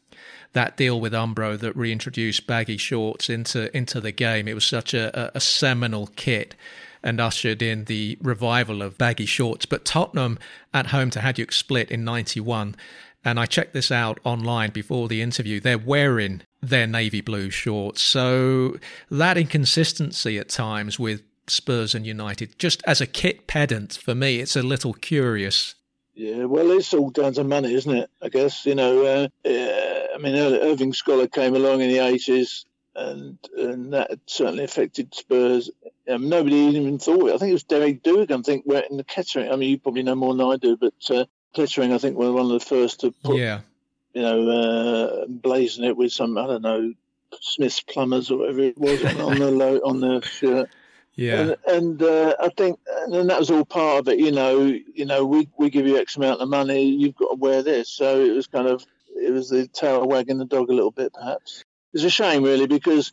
that 0.52 0.76
deal 0.76 1.00
with 1.00 1.12
Umbro 1.12 1.59
that 1.59 1.76
reintroduced 1.76 2.47
baggy 2.47 2.76
shorts 2.76 3.30
into 3.30 3.75
into 3.76 4.00
the 4.00 4.12
game. 4.12 4.49
It 4.49 4.54
was 4.54 4.66
such 4.66 4.94
a, 4.94 5.30
a, 5.37 5.40
seminal 5.40 6.09
kit 6.16 6.54
and 7.02 7.21
ushered 7.21 7.62
in 7.62 7.85
the 7.85 8.18
revival 8.21 8.82
of 8.82 8.99
baggy 8.99 9.26
shorts. 9.26 9.66
But 9.66 9.85
Tottenham 9.85 10.38
at 10.73 10.88
home 10.88 11.11
to 11.11 11.21
Hajduk 11.21 11.52
Split 11.52 11.90
in 11.90 12.04
91, 12.04 12.76
and 13.25 13.40
I 13.40 13.47
checked 13.47 13.73
this 13.73 13.90
out 13.90 14.21
online 14.25 14.71
before 14.71 15.09
the 15.09 15.23
interview, 15.23 15.61
they're 15.61 15.78
wearing 15.78 16.42
their 16.61 16.87
navy 16.87 17.21
blue 17.21 17.50
shorts. 17.50 18.02
So 18.02 18.78
that 19.11 19.37
inconsistency 19.37 20.38
at 20.38 20.49
times 20.49 20.99
with 20.99 21.23
Spurs 21.49 21.94
and 21.94 22.06
United, 22.06 22.59
just 22.59 22.82
as 22.87 23.00
a 23.00 23.06
kit 23.06 23.47
pedant, 23.47 23.94
for 23.94 24.14
me, 24.14 24.38
it's 24.40 24.56
a 24.56 24.62
little 24.62 24.94
curious. 24.94 25.75
Yeah, 26.14 26.45
well, 26.45 26.71
it's 26.73 26.92
all 26.92 27.11
down 27.11 27.33
to 27.35 27.45
money, 27.45 27.73
isn't 27.73 27.95
it? 27.95 28.11
I 28.21 28.28
guess 28.28 28.66
you 28.66 28.75
know. 28.75 29.04
Uh, 29.04 29.28
I 29.45 30.19
mean, 30.19 30.35
Irving 30.35 30.92
Scholar 30.92 31.26
came 31.26 31.57
along 31.57 31.81
in 31.81 31.88
the 31.88 31.99
eighties, 31.99 32.66
and 32.95 33.38
and 33.57 33.95
that 33.95 34.19
certainly 34.26 34.64
affected 34.64 35.14
Spurs. 35.14 35.71
Um, 36.09 36.28
nobody 36.28 36.57
even 36.57 36.99
thought 36.99 37.28
it. 37.28 37.35
I 37.35 37.38
think 37.38 37.50
it 37.50 37.54
was 37.54 37.64
Derek 37.64 38.02
Dougan. 38.02 38.40
I 38.40 38.42
think 38.42 38.64
went 38.66 38.90
in 38.90 38.99
the 38.99 39.04
Kettering. 39.04 39.50
I 39.50 39.57
mean, 39.57 39.71
you 39.71 39.78
probably 39.78 40.02
know 40.02 40.14
more 40.14 40.35
than 40.35 40.47
I 40.47 40.57
do, 40.57 40.76
but 40.76 40.95
uh, 41.11 41.25
Kettering, 41.54 41.92
I 41.92 41.99
think, 41.99 42.16
were 42.16 42.33
one 42.33 42.47
of 42.47 42.52
the 42.52 42.61
first 42.61 43.00
to 43.00 43.12
put, 43.12 43.37
yeah. 43.37 43.61
you 44.12 44.23
know, 44.23 44.49
uh, 44.50 45.26
blazing 45.28 45.85
it 45.85 45.97
with 45.97 46.12
some, 46.12 46.37
I 46.37 46.47
don't 46.47 46.62
know, 46.62 46.92
Smith's 47.40 47.81
Plumbers 47.81 48.31
or 48.31 48.38
whatever 48.38 48.61
it 48.61 48.78
was 48.78 49.04
on 49.04 49.38
the 49.38 49.50
low, 49.50 49.76
on 49.78 50.00
the 50.00 50.21
shirt. 50.23 50.69
Yeah, 51.14 51.40
and, 51.40 51.57
and 51.66 52.02
uh, 52.02 52.35
I 52.40 52.49
think, 52.57 52.78
and 53.07 53.28
that 53.28 53.38
was 53.38 53.50
all 53.50 53.64
part 53.64 54.00
of 54.00 54.09
it. 54.09 54.19
You 54.19 54.33
know, 54.33 54.61
you 54.62 55.04
know, 55.04 55.26
we 55.26 55.49
we 55.59 55.69
give 55.71 55.87
you 55.87 55.99
X 55.99 56.16
amount 56.16 56.40
of 56.40 56.49
money, 56.49 56.85
you've 56.85 57.16
got 57.16 57.28
to 57.31 57.37
wear 57.37 57.62
this. 57.62 57.90
So 57.90 58.21
it 58.21 58.35
was 58.35 58.47
kind 58.47 58.66
of, 58.66 58.85
it 59.14 59.31
was 59.31 59.50
the 59.50 59.66
tail 59.69 60.07
wagging 60.07 60.38
the 60.38 60.47
dog 60.47 60.71
a 60.71 60.75
little 60.75 60.90
bit, 60.90 61.12
perhaps. 61.12 61.64
It's 61.92 62.04
a 62.04 62.11
shame, 62.11 62.42
really, 62.42 62.66
because 62.66 63.12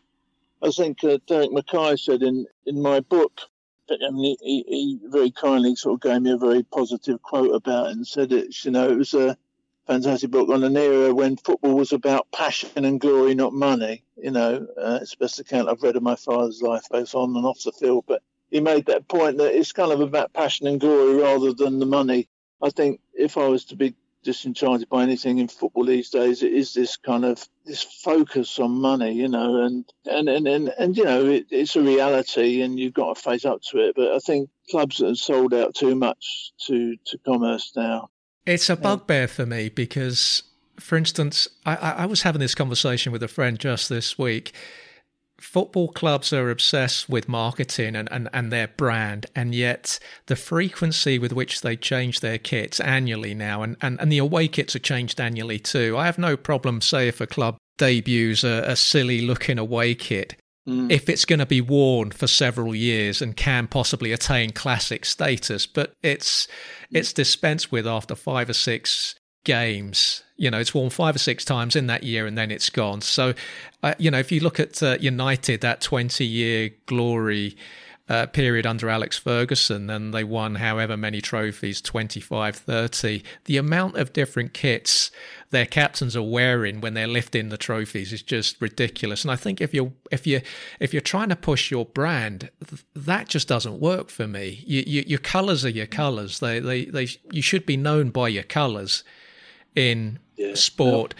I 0.61 0.69
think 0.71 1.03
uh, 1.03 1.17
Derek 1.27 1.51
Mackay 1.51 1.97
said 1.97 2.21
in, 2.21 2.45
in 2.65 2.81
my 2.81 3.01
book, 3.01 3.41
I 3.89 4.11
mean, 4.11 4.37
he, 4.41 4.63
he, 4.67 4.99
very 5.03 5.31
kindly 5.31 5.75
sort 5.75 5.95
of 5.95 6.01
gave 6.01 6.21
me 6.21 6.31
a 6.31 6.37
very 6.37 6.63
positive 6.63 7.21
quote 7.21 7.55
about 7.55 7.87
it 7.87 7.91
and 7.93 8.07
said 8.07 8.31
it's, 8.31 8.63
you 8.63 8.71
know, 8.71 8.89
it 8.89 8.97
was 8.97 9.13
a 9.13 9.35
fantastic 9.89 10.29
book 10.29 10.49
on 10.49 10.63
an 10.63 10.77
era 10.77 11.11
when 11.11 11.35
football 11.35 11.73
was 11.73 11.91
about 11.91 12.31
passion 12.31 12.85
and 12.85 13.01
glory, 13.01 13.33
not 13.33 13.53
money. 13.53 14.03
You 14.17 14.29
know, 14.29 14.67
uh, 14.77 14.99
it's 15.01 15.11
the 15.11 15.17
best 15.25 15.39
account 15.39 15.67
I've 15.67 15.81
read 15.81 15.95
of 15.95 16.03
my 16.03 16.15
father's 16.15 16.61
life, 16.61 16.83
both 16.91 17.15
on 17.15 17.35
and 17.35 17.45
off 17.45 17.63
the 17.63 17.71
field. 17.71 18.05
But 18.07 18.21
he 18.51 18.59
made 18.59 18.85
that 18.85 19.07
point 19.07 19.39
that 19.39 19.55
it's 19.55 19.71
kind 19.71 19.91
of 19.91 20.01
about 20.01 20.31
passion 20.31 20.67
and 20.67 20.79
glory 20.79 21.15
rather 21.15 21.53
than 21.53 21.79
the 21.79 21.87
money. 21.87 22.29
I 22.61 22.69
think 22.69 22.99
if 23.15 23.35
I 23.35 23.47
was 23.47 23.65
to 23.65 23.75
be 23.75 23.95
disenchanted 24.21 24.89
by 24.89 25.01
anything 25.01 25.39
in 25.39 25.47
football 25.47 25.85
these 25.85 26.09
days. 26.09 26.43
It 26.43 26.51
is 26.51 26.73
this 26.73 26.97
kind 26.97 27.23
of 27.23 27.41
this 27.65 27.81
focus 27.81 28.59
on 28.59 28.71
money, 28.71 29.13
you 29.13 29.29
know, 29.29 29.63
and 29.63 29.85
and 30.05 30.29
and 30.29 30.47
and, 30.47 30.69
and 30.77 30.97
you 30.97 31.05
know 31.05 31.25
it, 31.25 31.47
it's 31.49 31.77
a 31.77 31.81
reality, 31.81 32.61
and 32.61 32.77
you've 32.77 32.93
got 32.93 33.15
to 33.15 33.21
face 33.21 33.45
up 33.45 33.61
to 33.71 33.79
it. 33.79 33.95
But 33.95 34.11
I 34.11 34.19
think 34.19 34.49
clubs 34.69 34.99
have 34.99 35.17
sold 35.17 35.53
out 35.53 35.73
too 35.73 35.95
much 35.95 36.51
to 36.67 36.97
to 37.05 37.17
commerce 37.19 37.71
now. 37.75 38.09
It's 38.45 38.69
a 38.69 38.75
bugbear 38.75 39.27
for 39.27 39.45
me 39.45 39.69
because, 39.69 40.43
for 40.79 40.97
instance, 40.97 41.47
I, 41.65 41.75
I 41.75 42.05
was 42.05 42.23
having 42.23 42.39
this 42.39 42.55
conversation 42.55 43.11
with 43.11 43.21
a 43.21 43.27
friend 43.27 43.59
just 43.59 43.89
this 43.89 44.17
week. 44.17 44.53
Football 45.39 45.89
clubs 45.89 46.33
are 46.33 46.49
obsessed 46.49 47.07
with 47.07 47.29
marketing 47.29 47.95
and, 47.95 48.11
and, 48.11 48.27
and 48.33 48.51
their 48.51 48.67
brand, 48.67 49.27
and 49.35 49.55
yet 49.55 49.97
the 50.25 50.35
frequency 50.35 51.17
with 51.17 51.31
which 51.31 51.61
they 51.61 51.77
change 51.77 52.19
their 52.19 52.37
kits 52.37 52.79
annually 52.81 53.33
now, 53.33 53.61
and, 53.61 53.77
and, 53.81 54.01
and 54.01 54.11
the 54.11 54.17
away 54.17 54.49
kits 54.49 54.75
are 54.75 54.79
changed 54.79 55.21
annually 55.21 55.59
too. 55.59 55.95
I 55.97 56.07
have 56.07 56.17
no 56.17 56.35
problem, 56.35 56.81
say, 56.81 57.07
if 57.07 57.21
a 57.21 57.27
club 57.27 57.57
debuts 57.77 58.43
a, 58.43 58.63
a 58.67 58.75
silly 58.75 59.21
looking 59.21 59.57
away 59.57 59.95
kit, 59.95 60.35
mm. 60.69 60.91
if 60.91 61.09
it's 61.09 61.25
going 61.25 61.39
to 61.39 61.45
be 61.45 61.61
worn 61.61 62.11
for 62.11 62.27
several 62.27 62.75
years 62.75 63.21
and 63.21 63.35
can 63.35 63.67
possibly 63.67 64.11
attain 64.11 64.51
classic 64.51 65.05
status, 65.05 65.65
but 65.65 65.93
it's 66.03 66.47
it's 66.91 67.13
dispensed 67.13 67.71
with 67.71 67.87
after 67.87 68.15
five 68.15 68.49
or 68.49 68.53
six 68.53 69.15
games. 69.43 70.23
You 70.37 70.51
know, 70.51 70.59
it's 70.59 70.73
worn 70.73 70.89
five 70.89 71.15
or 71.15 71.19
six 71.19 71.43
times 71.43 71.75
in 71.75 71.87
that 71.87 72.03
year 72.03 72.25
and 72.25 72.37
then 72.37 72.51
it's 72.51 72.69
gone. 72.69 73.01
So, 73.01 73.33
uh, 73.83 73.95
you 73.97 74.11
know, 74.11 74.19
if 74.19 74.31
you 74.31 74.39
look 74.39 74.59
at 74.59 74.81
uh, 74.81 74.97
United, 74.99 75.61
that 75.61 75.81
20 75.81 76.25
year 76.25 76.69
glory 76.85 77.57
uh, 78.09 78.25
period 78.25 78.65
under 78.65 78.89
Alex 78.89 79.17
Ferguson, 79.17 79.89
and 79.89 80.13
they 80.13 80.23
won 80.23 80.55
however 80.55 80.97
many 80.97 81.21
trophies 81.21 81.79
25, 81.79 82.55
30. 82.55 83.23
The 83.45 83.57
amount 83.57 83.97
of 83.97 84.13
different 84.13 84.53
kits 84.53 85.11
their 85.51 85.65
captains 85.65 86.15
are 86.15 86.21
wearing 86.23 86.79
when 86.79 86.93
they're 86.93 87.07
lifting 87.07 87.49
the 87.49 87.57
trophies 87.57 88.13
is 88.13 88.21
just 88.21 88.61
ridiculous. 88.61 89.23
And 89.23 89.31
I 89.31 89.35
think 89.35 89.61
if 89.61 89.73
you're 89.73 89.91
if 90.11 90.27
you 90.27 90.41
if 90.79 90.93
you're 90.93 91.01
trying 91.01 91.29
to 91.29 91.35
push 91.35 91.71
your 91.71 91.85
brand, 91.85 92.49
that 92.95 93.27
just 93.27 93.47
doesn't 93.47 93.79
work 93.79 94.09
for 94.09 94.27
me. 94.27 94.63
You, 94.65 94.83
you, 94.85 95.03
your 95.07 95.19
colours 95.19 95.65
are 95.65 95.69
your 95.69 95.87
colours. 95.87 96.39
They, 96.39 96.59
they 96.59 96.85
they 96.85 97.07
you 97.31 97.41
should 97.41 97.65
be 97.65 97.77
known 97.77 98.09
by 98.11 98.27
your 98.27 98.43
colours 98.43 99.03
in 99.75 100.19
yeah. 100.35 100.53
sport. 100.55 101.15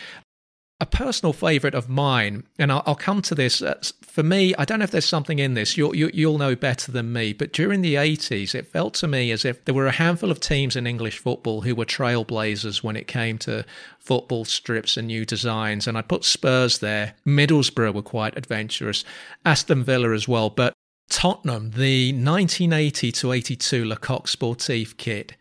A 0.81 0.85
personal 0.85 1.33
favourite 1.33 1.75
of 1.75 1.89
mine, 1.89 2.43
and 2.57 2.71
I'll, 2.71 2.83
I'll, 2.85 2.95
come 2.95 3.21
to 3.23 3.35
this. 3.35 3.61
Uh, 3.61 3.81
for 4.01 4.23
me, 4.23 4.55
I 4.55 4.63
don't 4.63 4.79
know 4.79 4.85
if 4.85 4.91
there's 4.91 5.03
something 5.03 5.37
in 5.37 5.53
this. 5.53 5.75
You'll, 5.75 5.93
you, 5.93 6.29
will 6.29 6.37
know 6.37 6.55
better 6.55 6.89
than 6.89 7.11
me. 7.11 7.33
But 7.33 7.51
during 7.51 7.81
the 7.81 7.95
80s, 7.95 8.55
it 8.55 8.67
felt 8.67 8.93
to 8.95 9.07
me 9.07 9.31
as 9.31 9.43
if 9.43 9.65
there 9.65 9.75
were 9.75 9.87
a 9.87 9.91
handful 9.91 10.31
of 10.31 10.39
teams 10.39 10.77
in 10.77 10.87
English 10.87 11.17
football 11.17 11.61
who 11.61 11.75
were 11.75 11.85
trailblazers 11.85 12.81
when 12.81 12.95
it 12.95 13.07
came 13.07 13.37
to 13.39 13.65
football 13.99 14.45
strips 14.45 14.95
and 14.95 15.07
new 15.07 15.25
designs. 15.25 15.85
And 15.85 15.97
I 15.97 16.01
put 16.01 16.23
Spurs 16.23 16.79
there. 16.79 17.15
Middlesbrough 17.27 17.93
were 17.93 18.01
quite 18.01 18.37
adventurous. 18.37 19.03
Aston 19.45 19.83
Villa 19.83 20.13
as 20.13 20.29
well. 20.29 20.49
But 20.49 20.73
Tottenham, 21.09 21.71
the 21.71 22.13
1980 22.13 23.11
to 23.11 23.31
82 23.33 23.85
Le 23.85 23.97
Coq 23.97 24.27
Sportif 24.27 24.95
kit 24.95 25.33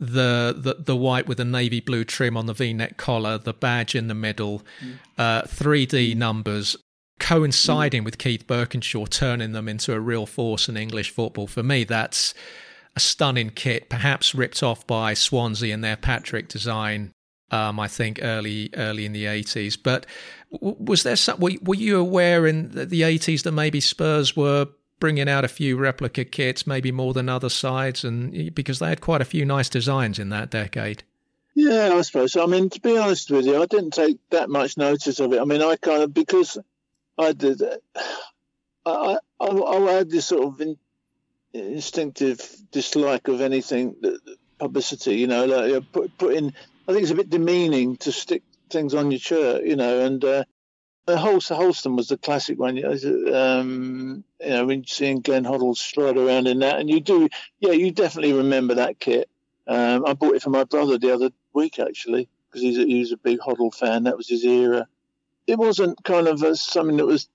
the, 0.00 0.54
the 0.56 0.74
the 0.78 0.96
white 0.96 1.26
with 1.26 1.40
a 1.40 1.44
navy 1.44 1.80
blue 1.80 2.04
trim 2.04 2.36
on 2.36 2.46
the 2.46 2.54
V-neck 2.54 2.96
collar, 2.96 3.36
the 3.36 3.52
badge 3.52 3.94
in 3.94 4.08
the 4.08 4.14
middle, 4.14 4.62
mm. 4.80 4.98
uh, 5.16 5.42
3D 5.42 6.16
numbers 6.16 6.76
coinciding 7.18 8.02
mm. 8.02 8.04
with 8.04 8.18
Keith 8.18 8.46
Burkinshaw, 8.46 9.08
turning 9.08 9.52
them 9.52 9.68
into 9.68 9.92
a 9.92 10.00
real 10.00 10.26
force 10.26 10.68
in 10.68 10.76
English 10.76 11.10
football. 11.10 11.46
For 11.46 11.62
me, 11.62 11.84
that's 11.84 12.32
a 12.94 13.00
stunning 13.00 13.50
kit, 13.50 13.88
perhaps 13.88 14.34
ripped 14.34 14.62
off 14.62 14.86
by 14.86 15.14
Swansea 15.14 15.74
and 15.74 15.82
their 15.82 15.96
Patrick 15.96 16.48
design. 16.48 17.12
Um, 17.50 17.80
I 17.80 17.88
think 17.88 18.20
early 18.22 18.68
early 18.76 19.06
in 19.06 19.12
the 19.12 19.24
80s. 19.24 19.78
But 19.82 20.04
was 20.50 21.02
there 21.02 21.16
some? 21.16 21.40
Were, 21.40 21.52
were 21.62 21.74
you 21.74 21.98
aware 21.98 22.46
in 22.46 22.70
the 22.72 23.00
80s 23.00 23.42
that 23.44 23.52
maybe 23.52 23.80
Spurs 23.80 24.36
were 24.36 24.68
bringing 24.98 25.28
out 25.28 25.44
a 25.44 25.48
few 25.48 25.76
replica 25.76 26.24
kits, 26.24 26.66
maybe 26.66 26.92
more 26.92 27.12
than 27.12 27.28
other 27.28 27.48
sides, 27.48 28.04
and 28.04 28.54
because 28.54 28.78
they 28.78 28.88
had 28.88 29.00
quite 29.00 29.20
a 29.20 29.26
few 29.26 29.44
nice 29.44 29.68
designs 29.68 30.18
in 30.18 30.28
that 30.30 30.50
decade. 30.50 31.02
Yeah, 31.54 31.94
I 31.94 32.02
suppose. 32.02 32.36
I 32.36 32.46
mean, 32.46 32.70
to 32.70 32.80
be 32.80 32.96
honest 32.96 33.30
with 33.30 33.44
you, 33.44 33.60
I 33.60 33.66
didn't 33.66 33.90
take 33.90 34.18
that 34.30 34.48
much 34.48 34.76
notice 34.76 35.18
of 35.18 35.32
it. 35.32 35.40
I 35.40 35.44
mean, 35.44 35.60
I 35.60 35.76
kind 35.76 36.02
of 36.02 36.14
because 36.14 36.56
I 37.18 37.32
did. 37.32 37.62
I 38.86 39.18
I, 39.40 39.48
I 39.48 39.80
had 39.92 40.10
this 40.10 40.26
sort 40.26 40.46
of 40.46 40.60
in, 40.60 40.78
instinctive 41.52 42.40
dislike 42.70 43.28
of 43.28 43.40
anything 43.40 43.96
publicity. 44.58 45.16
You 45.16 45.26
know, 45.26 45.46
like 45.46 45.90
put, 45.92 46.16
put. 46.16 46.36
I 46.36 46.92
think 46.92 47.02
it's 47.02 47.10
a 47.10 47.16
bit 47.16 47.30
demeaning 47.30 47.96
to 47.98 48.12
stick 48.12 48.42
things 48.70 48.94
on 48.94 49.10
your 49.10 49.20
shirt. 49.20 49.64
You 49.64 49.76
know, 49.76 50.04
and 50.04 50.24
uh, 50.24 50.44
Holsten, 51.16 51.56
Holsten 51.56 51.96
was 51.96 52.08
the 52.08 52.18
classic 52.18 52.58
one. 52.58 52.78
Um, 52.84 54.24
you 54.40 54.48
know, 54.48 54.66
when 54.66 54.86
seeing 54.86 55.20
Glenn 55.20 55.44
Hoddle 55.44 55.76
stride 55.76 56.16
around 56.16 56.46
in 56.46 56.60
that, 56.60 56.78
and 56.78 56.90
you 56.90 57.00
do, 57.00 57.28
yeah, 57.60 57.72
you 57.72 57.90
definitely 57.90 58.32
remember 58.34 58.74
that 58.74 58.98
kit. 58.98 59.28
Um, 59.66 60.06
I 60.06 60.14
bought 60.14 60.34
it 60.34 60.42
for 60.42 60.50
my 60.50 60.64
brother 60.64 60.98
the 60.98 61.12
other 61.12 61.30
week 61.52 61.78
actually 61.78 62.28
because 62.46 62.62
he's 62.62 62.78
a, 62.78 62.86
he 62.86 63.00
was 63.00 63.12
a 63.12 63.16
big 63.16 63.38
Hoddle 63.38 63.74
fan. 63.74 64.04
That 64.04 64.16
was 64.16 64.28
his 64.28 64.44
era. 64.44 64.86
It 65.46 65.58
wasn't 65.58 66.02
kind 66.04 66.26
of 66.26 66.42
a, 66.42 66.56
something 66.56 66.96
that 66.96 67.06
was 67.06 67.28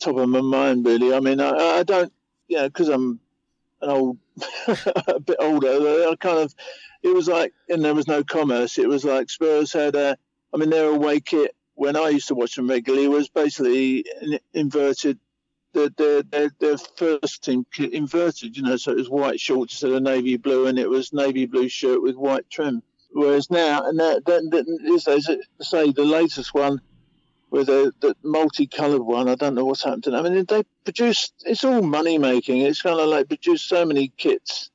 top 0.00 0.16
of 0.16 0.28
my 0.28 0.40
mind 0.40 0.84
really. 0.84 1.14
I 1.14 1.20
mean, 1.20 1.40
I, 1.40 1.50
I 1.50 1.82
don't, 1.82 2.12
you 2.48 2.56
know, 2.56 2.68
because 2.68 2.88
I'm 2.88 3.20
an 3.80 3.90
old, 3.90 4.18
a 5.06 5.20
bit 5.20 5.36
older, 5.40 5.68
I 6.08 6.14
kind 6.18 6.38
of, 6.38 6.54
it 7.02 7.14
was 7.14 7.28
like, 7.28 7.52
and 7.68 7.84
there 7.84 7.94
was 7.94 8.08
no 8.08 8.24
commerce. 8.24 8.78
It 8.78 8.88
was 8.88 9.04
like 9.04 9.30
Spurs 9.30 9.72
had 9.72 9.94
a, 9.94 10.16
I 10.52 10.56
mean, 10.56 10.70
their 10.70 10.88
away 10.88 11.20
kit 11.20 11.54
when 11.78 11.94
I 11.96 12.08
used 12.08 12.28
to 12.28 12.34
watch 12.34 12.56
them 12.56 12.68
regularly 12.68 13.06
was 13.06 13.28
basically 13.28 14.04
inverted. 14.52 15.18
The 15.74 15.92
the 15.96 16.26
their, 16.28 16.50
their 16.58 16.78
first 16.78 17.44
team 17.44 17.64
inverted, 17.78 18.56
you 18.56 18.62
know, 18.62 18.76
so 18.76 18.92
it 18.92 18.96
was 18.96 19.10
white 19.10 19.38
shorts 19.38 19.74
instead 19.74 19.92
of 19.92 20.02
navy 20.02 20.36
blue, 20.36 20.66
and 20.66 20.78
it 20.78 20.88
was 20.88 21.12
navy 21.12 21.46
blue 21.46 21.68
shirt 21.68 22.02
with 22.02 22.16
white 22.16 22.48
trim. 22.50 22.82
Whereas 23.10 23.50
now, 23.50 23.86
and 23.86 23.98
that, 24.00 24.24
that, 24.26 24.42
that 24.50 25.44
say 25.60 25.92
the 25.92 26.04
latest 26.04 26.52
one 26.52 26.80
with 27.50 27.66
the, 27.66 27.92
the 28.00 28.16
multicoloured 28.22 29.02
one. 29.02 29.28
I 29.28 29.34
don't 29.34 29.54
know 29.54 29.64
what's 29.64 29.84
happened 29.84 30.04
to 30.04 30.10
them. 30.10 30.26
I 30.26 30.30
mean, 30.30 30.44
they 30.46 30.64
produce. 30.84 31.32
It's 31.44 31.64
all 31.64 31.82
money 31.82 32.18
making. 32.18 32.62
It's 32.62 32.82
kind 32.82 32.98
of 32.98 33.08
like 33.08 33.28
produce 33.28 33.62
so 33.62 33.84
many 33.84 34.08
kits, 34.16 34.70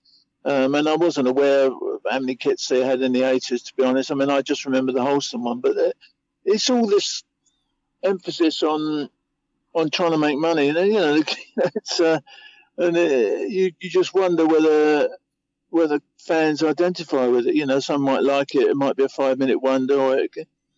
um, 0.46 0.74
and 0.76 0.88
I 0.88 0.96
wasn't 0.96 1.28
aware 1.28 1.66
of 1.66 2.02
how 2.10 2.20
many 2.20 2.36
kits 2.36 2.68
they 2.68 2.82
had 2.86 3.02
in 3.02 3.12
the 3.12 3.24
eighties. 3.24 3.64
To 3.64 3.76
be 3.76 3.84
honest, 3.84 4.12
I 4.12 4.16
mean, 4.16 4.30
I 4.30 4.42
just 4.42 4.66
remember 4.66 4.94
the 4.94 5.00
Holsten 5.00 5.42
one, 5.42 5.60
but 5.60 5.76
it's 6.46 6.70
all 6.70 6.88
this 6.88 7.24
emphasis 8.04 8.64
on 8.64 9.10
on 9.74 9.90
trying 9.90 10.12
to 10.12 10.18
make 10.18 10.38
money, 10.38 10.70
and 10.70 10.78
you 10.88 10.94
know, 10.94 11.22
it's 11.58 12.00
uh, 12.00 12.20
and 12.78 12.98
it, 12.98 13.50
you 13.50 13.72
you 13.80 13.90
just 13.90 14.14
wonder 14.14 14.46
whether 14.46 15.10
whether 15.70 16.00
fans 16.20 16.64
identify 16.64 17.28
with 17.28 17.48
it. 17.48 17.56
You 17.56 17.66
know, 17.66 17.80
some 17.80 18.02
might 18.02 18.24
like 18.24 18.56
it. 18.56 18.68
It 18.68 18.76
might 18.76 18.96
be 18.96 19.04
a 19.04 19.10
five 19.10 19.38
minute 19.40 19.62
wonder, 19.62 20.00
or 20.00 20.18
it, 20.18 20.32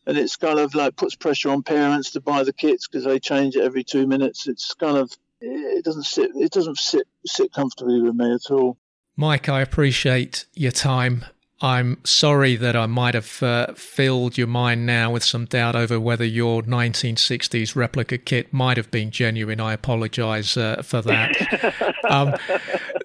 and 0.05 0.17
it's 0.17 0.35
kind 0.35 0.59
of 0.59 0.75
like 0.75 0.95
puts 0.95 1.15
pressure 1.15 1.49
on 1.49 1.63
parents 1.63 2.11
to 2.11 2.21
buy 2.21 2.43
the 2.43 2.53
kits 2.53 2.87
because 2.87 3.05
they 3.05 3.19
change 3.19 3.55
it 3.55 3.63
every 3.63 3.83
two 3.83 4.07
minutes. 4.07 4.47
It's 4.47 4.73
kind 4.73 4.97
of 4.97 5.11
it 5.41 5.83
doesn't 5.83 6.05
sit 6.05 6.31
it 6.35 6.51
doesn't 6.51 6.77
sit 6.77 7.07
sit 7.25 7.51
comfortably 7.53 8.01
with 8.01 8.15
me 8.15 8.33
at 8.33 8.51
all. 8.51 8.77
Mike, 9.17 9.47
I 9.47 9.61
appreciate 9.61 10.45
your 10.53 10.71
time. 10.71 11.25
I'm 11.61 11.99
sorry 12.03 12.57
that 12.57 12.75
I 12.75 12.85
might 12.85 13.13
have 13.13 13.41
uh, 13.41 13.73
filled 13.75 14.37
your 14.37 14.47
mind 14.47 14.85
now 14.85 15.11
with 15.11 15.23
some 15.23 15.45
doubt 15.45 15.75
over 15.75 15.99
whether 15.99 16.25
your 16.25 16.61
1960s 16.61 17.75
replica 17.75 18.17
kit 18.17 18.51
might 18.51 18.75
have 18.75 18.91
been 18.91 19.09
genuine. 19.09 19.61
I 19.61 19.73
apologise 19.73 20.57
uh, 20.57 20.81
for 20.81 21.01
that. 21.03 21.95
um, 22.09 22.35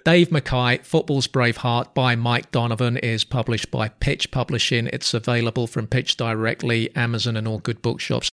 Dave 0.04 0.32
Mackay, 0.32 0.78
Football's 0.78 1.28
Braveheart 1.28 1.94
by 1.94 2.16
Mike 2.16 2.50
Donovan 2.50 2.96
is 2.96 3.22
published 3.22 3.70
by 3.70 3.88
Pitch 3.88 4.30
Publishing. 4.32 4.88
It's 4.92 5.14
available 5.14 5.68
from 5.68 5.86
Pitch 5.86 6.16
directly, 6.16 6.94
Amazon, 6.96 7.36
and 7.36 7.46
all 7.46 7.58
good 7.58 7.80
bookshops. 7.82 8.30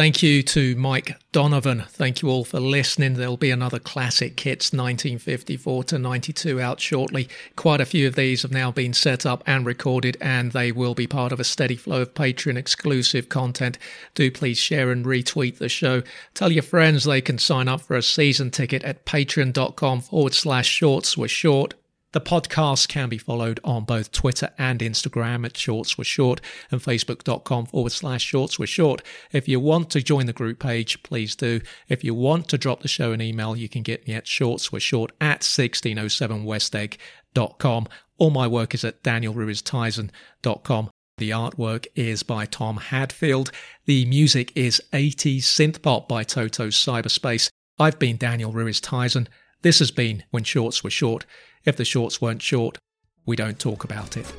Thank 0.00 0.22
you 0.22 0.42
to 0.44 0.74
Mike 0.76 1.20
Donovan. 1.30 1.82
Thank 1.86 2.22
you 2.22 2.30
all 2.30 2.46
for 2.46 2.58
listening. 2.58 3.12
There'll 3.12 3.36
be 3.36 3.50
another 3.50 3.78
Classic 3.78 4.34
Kits 4.34 4.72
1954 4.72 5.84
to 5.84 5.98
92 5.98 6.58
out 6.58 6.80
shortly. 6.80 7.28
Quite 7.54 7.82
a 7.82 7.84
few 7.84 8.08
of 8.08 8.14
these 8.14 8.40
have 8.40 8.50
now 8.50 8.70
been 8.72 8.94
set 8.94 9.26
up 9.26 9.42
and 9.46 9.66
recorded, 9.66 10.16
and 10.18 10.52
they 10.52 10.72
will 10.72 10.94
be 10.94 11.06
part 11.06 11.32
of 11.32 11.38
a 11.38 11.44
steady 11.44 11.76
flow 11.76 12.00
of 12.00 12.14
Patreon 12.14 12.56
exclusive 12.56 13.28
content. 13.28 13.76
Do 14.14 14.30
please 14.30 14.56
share 14.56 14.90
and 14.90 15.04
retweet 15.04 15.58
the 15.58 15.68
show. 15.68 16.02
Tell 16.32 16.50
your 16.50 16.62
friends 16.62 17.04
they 17.04 17.20
can 17.20 17.36
sign 17.36 17.68
up 17.68 17.82
for 17.82 17.94
a 17.94 18.02
season 18.02 18.50
ticket 18.50 18.82
at 18.84 19.04
patreon.com 19.04 20.00
forward 20.00 20.32
slash 20.32 20.66
shorts 20.66 21.18
were 21.18 21.28
short. 21.28 21.74
The 22.12 22.20
podcast 22.20 22.88
can 22.88 23.08
be 23.08 23.18
followed 23.18 23.60
on 23.62 23.84
both 23.84 24.10
Twitter 24.10 24.50
and 24.58 24.80
Instagram 24.80 25.46
at 25.46 25.56
Shorts 25.56 25.96
Were 25.96 26.02
Short 26.02 26.40
and 26.70 26.80
Facebook.com 26.80 27.66
forward 27.66 27.92
slash 27.92 28.24
Shorts 28.24 28.58
Were 28.58 28.66
Short. 28.66 29.00
If 29.30 29.46
you 29.46 29.60
want 29.60 29.90
to 29.90 30.02
join 30.02 30.26
the 30.26 30.32
group 30.32 30.58
page, 30.58 31.04
please 31.04 31.36
do. 31.36 31.60
If 31.88 32.02
you 32.02 32.12
want 32.14 32.48
to 32.48 32.58
drop 32.58 32.82
the 32.82 32.88
show 32.88 33.12
an 33.12 33.22
email, 33.22 33.54
you 33.54 33.68
can 33.68 33.82
get 33.82 34.08
me 34.08 34.14
at 34.14 34.26
Shorts 34.26 34.72
Were 34.72 34.80
Short 34.80 35.12
at 35.20 35.42
1607westegg.com. 35.42 37.86
All 38.18 38.30
my 38.30 38.48
work 38.48 38.74
is 38.74 38.84
at 38.84 39.04
danielruiztyson.com. 39.04 40.90
The 41.18 41.30
artwork 41.30 41.86
is 41.94 42.24
by 42.24 42.46
Tom 42.46 42.78
Hadfield. 42.78 43.52
The 43.84 44.04
music 44.06 44.50
is 44.56 44.82
80s 44.92 45.42
synth 45.42 45.80
pop 45.82 46.08
by 46.08 46.24
Toto 46.24 46.68
Cyberspace. 46.68 47.50
I've 47.78 48.00
been 48.00 48.16
Daniel 48.16 48.52
Ruiz 48.52 48.80
Tyson. 48.80 49.28
This 49.62 49.78
has 49.80 49.90
been 49.90 50.24
When 50.30 50.42
Shorts 50.42 50.82
Were 50.82 50.90
Short. 50.90 51.26
If 51.66 51.76
the 51.76 51.84
shorts 51.84 52.20
weren't 52.20 52.40
short, 52.40 52.78
we 53.26 53.36
don't 53.36 53.58
talk 53.58 53.84
about 53.84 54.16
it. 54.16 54.32